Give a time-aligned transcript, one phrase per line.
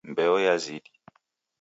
[0.09, 0.91] Mbeo yazidi.